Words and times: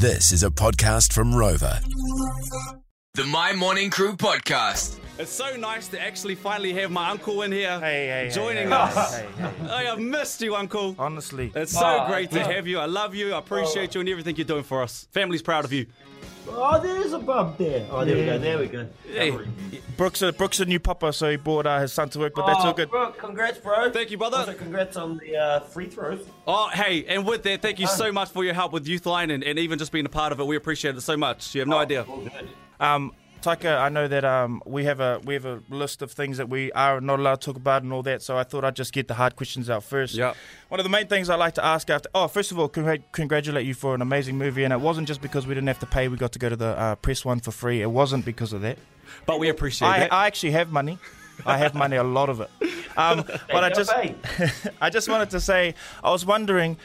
This 0.00 0.32
is 0.32 0.42
a 0.44 0.48
podcast 0.48 1.12
from 1.12 1.34
Rover. 1.34 1.78
The 3.12 3.24
My 3.24 3.52
Morning 3.52 3.90
Crew 3.90 4.16
podcast. 4.16 4.98
It's 5.20 5.30
so 5.30 5.54
nice 5.56 5.86
to 5.88 6.00
actually 6.00 6.34
finally 6.34 6.72
have 6.72 6.90
my 6.90 7.10
uncle 7.10 7.42
in 7.42 7.52
here 7.52 7.78
Hey, 7.78 8.06
hey, 8.06 8.24
hey, 8.28 8.30
joining 8.34 8.68
hey, 8.68 8.72
us. 8.74 9.18
hey, 9.18 9.26
hey, 9.36 9.50
hey. 9.60 9.68
I 9.70 9.82
have 9.84 9.98
missed 9.98 10.40
you, 10.40 10.54
uncle. 10.56 10.94
Honestly, 10.98 11.52
It's 11.54 11.72
so 11.72 12.06
great 12.08 12.30
to 12.30 12.42
have 12.42 12.66
you. 12.66 12.78
I 12.78 12.86
love 12.86 13.14
you. 13.14 13.34
I 13.34 13.38
appreciate 13.38 13.94
you 13.94 14.00
and 14.00 14.08
everything 14.08 14.36
you're 14.36 14.46
doing 14.46 14.62
for 14.62 14.82
us. 14.82 15.06
Family's 15.12 15.42
proud 15.42 15.66
of 15.66 15.72
you. 15.74 15.84
Oh, 16.48 16.80
there's 16.80 17.12
a 17.12 17.18
bump 17.18 17.58
there. 17.58 17.86
Oh, 17.90 18.02
there 18.04 18.16
we 18.16 18.24
go. 18.24 18.38
There 18.38 18.58
we 18.58 18.66
go. 18.66 18.88
Hey, 19.12 19.38
Brooks, 19.98 20.22
a, 20.22 20.32
Brooks 20.32 20.58
a 20.60 20.64
new 20.64 20.80
papa, 20.80 21.12
so 21.12 21.30
he 21.30 21.36
brought 21.36 21.66
uh, 21.66 21.80
his 21.80 21.92
son 21.92 22.08
to 22.10 22.18
work, 22.18 22.32
but 22.34 22.46
that's 22.46 22.60
all 22.60 22.70
Oh, 22.70 22.72
good. 22.72 22.90
Bro, 22.90 23.12
congrats, 23.12 23.58
bro. 23.58 23.90
Thank 23.90 24.10
you, 24.10 24.16
brother. 24.16 24.38
Also, 24.38 24.54
congrats 24.54 24.96
on 24.96 25.18
the 25.18 25.36
uh, 25.36 25.60
free 25.60 25.86
throws. 25.86 26.26
oh, 26.48 26.70
hey, 26.72 27.04
and 27.06 27.26
with 27.26 27.42
that, 27.42 27.60
thank 27.60 27.78
you 27.78 27.86
so 27.86 28.10
much 28.10 28.30
for 28.30 28.42
your 28.42 28.54
help 28.54 28.72
with 28.72 28.86
Youthline 28.86 29.30
and, 29.32 29.44
and 29.44 29.58
even 29.58 29.78
just 29.78 29.92
being 29.92 30.06
a 30.06 30.10
part 30.10 30.32
of 30.32 30.40
it. 30.40 30.46
We 30.46 30.56
appreciate 30.56 30.96
it 30.96 31.02
so 31.02 31.16
much. 31.16 31.54
You 31.54 31.60
have 31.60 31.68
no 31.68 31.76
idea. 31.78 32.06
Um, 32.80 33.12
Taika, 33.42 33.80
I 33.80 33.88
know 33.88 34.06
that 34.06 34.24
um, 34.24 34.62
we 34.66 34.84
have 34.84 35.00
a 35.00 35.20
we 35.24 35.34
have 35.34 35.46
a 35.46 35.62
list 35.70 36.02
of 36.02 36.12
things 36.12 36.36
that 36.36 36.50
we 36.50 36.70
are 36.72 37.00
not 37.00 37.18
allowed 37.18 37.40
to 37.40 37.46
talk 37.46 37.56
about 37.56 37.82
and 37.82 37.92
all 37.92 38.02
that, 38.02 38.22
so 38.22 38.36
I 38.36 38.44
thought 38.44 38.64
I'd 38.64 38.76
just 38.76 38.92
get 38.92 39.08
the 39.08 39.14
hard 39.14 39.34
questions 39.34 39.70
out 39.70 39.82
first. 39.82 40.14
Yep. 40.14 40.36
One 40.68 40.78
of 40.78 40.84
the 40.84 40.90
main 40.90 41.06
things 41.06 41.30
I 41.30 41.36
like 41.36 41.54
to 41.54 41.64
ask 41.64 41.88
after, 41.88 42.08
oh, 42.14 42.28
first 42.28 42.52
of 42.52 42.58
all, 42.58 42.68
congr- 42.68 43.02
congratulate 43.12 43.66
you 43.66 43.72
for 43.72 43.94
an 43.94 44.02
amazing 44.02 44.36
movie, 44.36 44.64
and 44.64 44.72
it 44.72 44.80
wasn't 44.80 45.08
just 45.08 45.22
because 45.22 45.46
we 45.46 45.54
didn't 45.54 45.68
have 45.68 45.78
to 45.80 45.86
pay; 45.86 46.08
we 46.08 46.18
got 46.18 46.32
to 46.32 46.38
go 46.38 46.50
to 46.50 46.56
the 46.56 46.78
uh, 46.78 46.94
press 46.96 47.24
one 47.24 47.40
for 47.40 47.50
free. 47.50 47.80
It 47.80 47.90
wasn't 47.90 48.26
because 48.26 48.52
of 48.52 48.60
that. 48.60 48.76
But 49.24 49.40
we 49.40 49.48
appreciate 49.48 49.88
it. 49.88 49.90
I, 49.90 49.98
that. 50.00 50.12
I 50.12 50.26
actually 50.26 50.52
have 50.52 50.70
money. 50.70 50.98
I 51.46 51.56
have 51.56 51.74
money, 51.74 51.96
a 51.96 52.04
lot 52.04 52.28
of 52.28 52.42
it. 52.42 52.50
Um, 52.96 53.24
but 53.52 53.64
I 53.64 53.70
just. 53.70 53.90
I 54.82 54.90
just 54.90 55.08
wanted 55.08 55.30
to 55.30 55.40
say, 55.40 55.74
I 56.04 56.10
was 56.10 56.26
wondering, 56.26 56.76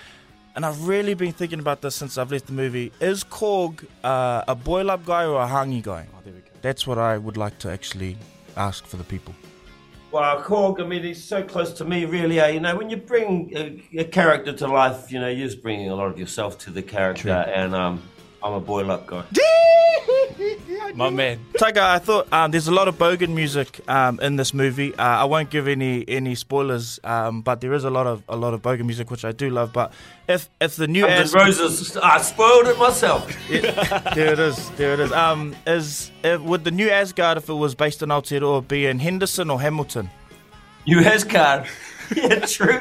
and 0.55 0.66
I've 0.66 0.88
really 0.88 1.14
been 1.14 1.34
thinking 1.34 1.59
about 1.59 1.82
this 1.82 1.95
since 1.95 2.18
I've 2.18 2.32
left 2.32 2.48
the 2.48 2.54
movie. 2.54 2.91
Is 3.02 3.23
Korg 3.23 3.86
uh, 4.04 4.44
a 4.48 4.55
boil 4.55 4.90
up 4.90 5.05
guy 5.05 5.26
or 5.26 5.41
a 5.41 5.48
hangi 5.48 5.84
guy? 5.84 6.08
oh, 6.14 6.20
there 6.23 6.34
we 6.34 6.40
go. 6.40 6.48
That's 6.61 6.88
what 6.88 6.98
I 6.98 7.17
would 7.17 7.38
like 7.38 7.59
to 7.59 7.72
actually 7.72 8.17
ask 8.56 8.86
for 8.86 8.98
the 8.98 9.03
people. 9.03 9.36
Well, 10.11 10.42
Korg, 10.42 10.81
I 10.81 10.86
mean, 10.86 11.03
he's 11.03 11.22
so 11.22 11.44
close 11.44 11.73
to 11.73 11.83
me, 11.86 12.06
really. 12.06 12.39
Uh, 12.39 12.48
you 12.48 12.61
know, 12.61 12.76
when 12.78 12.89
you 12.89 12.95
bring 12.95 13.52
a, 13.56 14.00
a 14.00 14.06
character 14.06 14.53
to 14.53 14.67
life, 14.67 15.11
you 15.11 15.20
know, 15.20 15.28
you're 15.28 15.48
just 15.48 15.61
bringing 15.61 15.89
a 15.89 15.95
lot 15.95 16.08
of 16.08 16.17
yourself 16.17 16.58
to 16.59 16.72
the 16.72 16.81
character, 16.81 17.30
and 17.31 17.76
um, 17.76 18.02
I'm 18.42 18.53
a 18.53 18.61
boil 18.61 18.92
up 18.92 19.08
guy. 19.08 19.26
My 20.94 21.09
man. 21.09 21.39
Taika, 21.53 21.78
I 21.80 22.00
thought 22.00 22.31
um, 22.31 22.52
there's 22.52 22.67
a 22.67 22.72
lot 22.72 22.88
of 22.88 22.97
Bogan 22.97 23.30
music 23.33 23.81
um, 23.89 24.19
in 24.22 24.36
this 24.36 24.53
movie. 24.53 24.94
Uh, 24.95 25.03
I 25.03 25.23
won't 25.25 25.50
give 25.50 25.67
any 25.67 26.08
any 26.08 26.36
spoilers, 26.36 27.00
um, 27.03 27.42
but 27.42 27.61
there 27.61 27.73
is 27.73 27.83
a 27.83 27.89
lot 27.89 28.08
of 28.08 28.23
a 28.30 28.36
lot 28.36 28.53
of 28.53 28.61
Bogan 28.61 28.86
music 28.86 29.09
which 29.11 29.25
I 29.25 29.31
do 29.31 29.50
love. 29.50 29.73
But 29.73 29.92
if 30.27 30.50
if 30.61 30.75
the 30.75 30.88
new 30.88 31.02
Guns 31.02 31.33
N' 31.33 31.42
As- 31.42 31.59
Roses, 31.59 31.97
I 31.97 32.22
spoiled 32.22 32.67
it 32.67 32.77
myself. 32.77 33.27
there 33.50 34.33
it 34.33 34.39
is, 34.39 34.69
there 34.72 34.94
it 34.94 35.00
is. 35.00 35.11
Um, 35.11 35.55
is 35.66 36.11
if, 36.23 36.42
would 36.42 36.64
the 36.64 36.72
new 36.72 36.89
Asgard, 36.89 37.38
if 37.38 37.49
it 37.49 37.53
was 37.53 37.75
based 37.75 38.02
in 38.02 38.09
Aotearoa, 38.09 38.67
be 38.67 38.86
in 38.86 38.99
Henderson 38.99 39.49
or 39.49 39.59
Hamilton? 39.61 40.09
US 40.86 41.23
card. 41.23 41.67
Yeah, 42.16 42.45
true. 42.45 42.80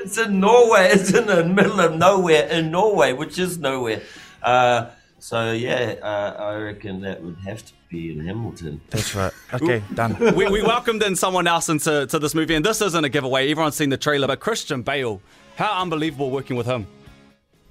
it's 0.00 0.16
in 0.16 0.40
Norway. 0.40 0.88
It's 0.92 1.12
in 1.12 1.26
the 1.26 1.44
middle 1.44 1.78
of 1.78 1.94
nowhere 1.94 2.46
in 2.48 2.70
Norway, 2.70 3.12
which 3.12 3.38
is 3.38 3.58
nowhere. 3.58 4.00
Uh, 4.42 4.86
so 5.24 5.52
yeah, 5.52 5.94
uh, 6.02 6.36
I 6.38 6.56
reckon 6.56 7.00
that 7.00 7.22
would 7.22 7.38
have 7.46 7.64
to 7.64 7.72
be 7.88 8.12
in 8.12 8.26
Hamilton. 8.26 8.78
That's 8.90 9.14
right. 9.14 9.32
Okay, 9.54 9.82
done. 9.94 10.18
we, 10.36 10.50
we 10.50 10.60
welcomed 10.62 11.02
in 11.02 11.16
someone 11.16 11.46
else 11.46 11.70
into 11.70 12.06
to 12.08 12.18
this 12.18 12.34
movie, 12.34 12.54
and 12.54 12.62
this 12.62 12.82
isn't 12.82 13.02
a 13.02 13.08
giveaway. 13.08 13.50
Everyone's 13.50 13.74
seen 13.74 13.88
the 13.88 13.96
trailer, 13.96 14.26
but 14.26 14.40
Christian 14.40 14.82
Bale, 14.82 15.22
how 15.56 15.80
unbelievable 15.80 16.30
working 16.30 16.56
with 16.56 16.66
him. 16.66 16.86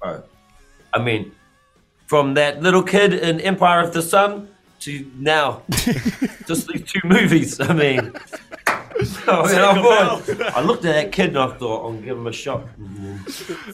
Bro. 0.02 0.24
I 0.92 0.98
mean, 0.98 1.30
from 2.06 2.34
that 2.34 2.60
little 2.60 2.82
kid 2.82 3.14
in 3.14 3.40
Empire 3.40 3.82
of 3.82 3.92
the 3.92 4.02
Sun 4.02 4.48
to 4.80 5.08
now, 5.16 5.62
just 6.48 6.66
these 6.66 6.82
two 6.90 7.02
movies. 7.04 7.60
I 7.60 7.72
mean, 7.72 8.14
I, 9.28 9.54
I'm 9.68 9.82
bored. 9.82 10.42
I 10.42 10.60
looked 10.60 10.84
at 10.84 10.94
that 10.94 11.12
kid 11.12 11.28
and 11.28 11.38
I 11.38 11.56
thought, 11.56 11.84
I'll 11.84 11.92
give 11.92 12.16
him 12.16 12.26
a 12.26 12.32
shot. 12.32 12.66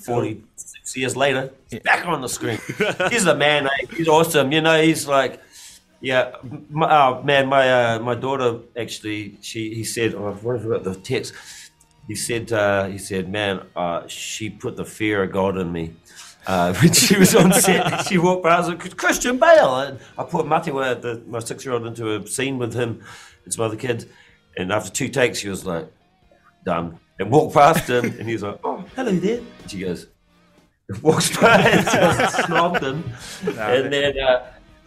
Forty-six 0.04 0.96
years 0.96 1.16
later, 1.16 1.50
he's 1.70 1.80
back 1.80 2.06
on 2.06 2.20
the 2.20 2.28
screen. 2.28 2.58
He's 3.10 3.26
a 3.26 3.34
man. 3.34 3.66
eh? 3.66 3.86
He's 3.96 4.08
awesome. 4.08 4.52
You 4.52 4.60
know, 4.60 4.80
he's 4.80 5.06
like. 5.06 5.40
Yeah, 6.02 6.36
my, 6.70 6.88
oh, 6.90 7.22
man, 7.22 7.48
my 7.48 7.70
uh, 7.70 7.98
my 7.98 8.14
daughter 8.14 8.60
actually, 8.74 9.36
she 9.42 9.74
he 9.74 9.84
said, 9.84 10.14
oh, 10.14 10.32
what 10.40 10.56
have 10.56 10.64
I 10.64 10.68
got 10.76 10.84
the 10.84 10.94
text? 10.94 11.34
He 12.08 12.14
said, 12.14 12.50
uh, 12.52 12.86
he 12.86 12.96
said, 12.96 13.28
man, 13.30 13.66
uh, 13.76 14.06
she 14.08 14.48
put 14.48 14.76
the 14.76 14.86
fear 14.86 15.24
of 15.24 15.30
God 15.30 15.58
in 15.58 15.70
me. 15.70 15.94
Uh, 16.46 16.72
when 16.80 16.94
she 16.94 17.18
was 17.18 17.34
on 17.36 17.52
set, 17.52 18.06
she 18.06 18.16
walked 18.16 18.44
past 18.44 18.70
and 18.70 18.96
Christian 18.96 19.38
Bale. 19.38 19.76
And 19.80 19.98
I 20.16 20.24
put 20.24 20.46
Matewa, 20.46 20.98
the, 21.00 21.22
my 21.28 21.38
six-year-old, 21.40 21.86
into 21.86 22.16
a 22.16 22.26
scene 22.26 22.56
with 22.56 22.72
him 22.72 23.04
and 23.44 23.52
some 23.52 23.66
other 23.66 23.76
kids. 23.76 24.06
And 24.56 24.72
after 24.72 24.90
two 24.90 25.08
takes, 25.08 25.38
she 25.38 25.48
was 25.48 25.64
like, 25.64 25.90
done. 26.64 26.98
And 27.18 27.30
walked 27.30 27.54
past 27.54 27.88
him, 27.88 28.04
and 28.04 28.26
he 28.26 28.32
was 28.32 28.42
like, 28.42 28.58
oh, 28.64 28.84
hello 28.96 29.12
there. 29.12 29.38
And 29.38 29.70
she 29.70 29.80
goes, 29.80 30.06
walks 31.02 31.36
by 31.40 31.60
and 31.60 31.84
just 31.84 32.36
snobbed 32.46 32.82
him. 32.82 33.04
and 33.58 33.92
then, 33.92 34.18
uh, 34.18 34.46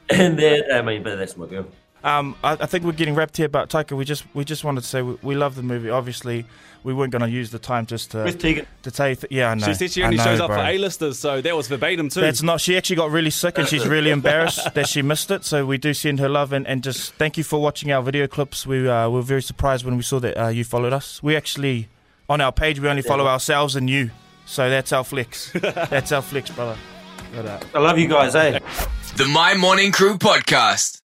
and 0.10 0.38
then, 0.38 0.64
I 0.72 0.82
mean, 0.82 1.04
but 1.04 1.16
that's 1.16 1.38
my 1.38 1.46
girl. 1.48 1.68
Um, 2.04 2.36
I, 2.44 2.54
I 2.54 2.66
think 2.66 2.84
we're 2.84 2.92
getting 2.92 3.16
wrapped 3.16 3.38
here, 3.38 3.48
but 3.48 3.70
Taika, 3.70 3.96
we 3.96 4.04
just 4.04 4.26
we 4.34 4.44
just 4.44 4.64
wanted 4.64 4.82
to 4.82 4.88
say 4.88 5.02
we, 5.02 5.18
we 5.22 5.36
love 5.36 5.56
the 5.56 5.64
movie. 5.64 5.90
Obviously, 5.90 6.46
we 6.84 6.94
weren't 6.94 7.12
going 7.12 7.22
to 7.22 7.30
use 7.30 7.52
the 7.52 7.60
time 7.60 7.86
just 7.86 8.12
to 8.12 8.18
Where's 8.18 8.36
Tegan? 8.36 8.68
to 8.82 8.92
tell 8.92 9.10
you. 9.10 9.16
Th- 9.16 9.32
yeah, 9.32 9.52
I 9.52 9.56
know. 9.56 9.68
She 9.68 9.74
said 9.74 9.92
she 9.92 10.04
only 10.04 10.18
know, 10.18 10.24
shows 10.24 10.40
up 10.42 10.50
bro. 10.50 10.58
for 10.58 10.64
A-listers, 10.64 11.18
so 11.18 11.40
that 11.40 11.56
was 11.56 11.70
verbatim 11.70 12.10
too. 12.10 12.20
That's 12.20 12.44
not. 12.44 12.60
She 12.60 12.76
actually 12.76 12.98
got 12.98 13.10
really 13.12 13.30
sick, 13.30 13.58
and 13.58 13.68
she's 13.68 13.88
really 13.88 14.12
embarrassed 14.12 14.74
that 14.74 14.88
she 14.88 15.02
missed 15.02 15.32
it. 15.32 15.46
So 15.46 15.66
we 15.66 15.78
do 15.78 15.94
send 15.94 16.20
her 16.20 16.28
love, 16.28 16.52
and, 16.52 16.68
and 16.68 16.84
just 16.84 17.14
thank 17.14 17.38
you 17.38 17.44
for 17.44 17.62
watching 17.62 17.92
our 17.92 18.02
video 18.02 18.28
clips. 18.28 18.68
We 18.68 18.88
uh, 18.88 19.10
were 19.10 19.22
very 19.22 19.42
surprised 19.42 19.86
when 19.86 19.96
we 19.96 20.04
saw 20.04 20.20
that 20.20 20.38
uh, 20.38 20.48
you 20.50 20.66
followed 20.66 20.92
us. 20.92 21.24
We 21.24 21.38
actually 21.38 21.88
on 22.30 22.42
our 22.42 22.52
page 22.52 22.80
we 22.80 22.90
only 22.90 23.02
follow 23.02 23.28
ourselves 23.28 23.76
and 23.76 23.90
you, 23.90 24.12
so 24.46 24.70
that's 24.70 24.92
our 24.92 25.06
flex. 25.06 25.52
that's 25.54 26.12
our 26.12 26.22
flex, 26.22 26.52
brother. 26.52 26.78
I 27.74 27.80
love 27.80 27.98
you 27.98 28.08
guys, 28.08 28.36
eh? 28.36 28.60
The 29.16 29.26
My 29.26 29.56
Morning 29.56 29.92
Crew 29.92 30.18
podcast. 30.18 31.03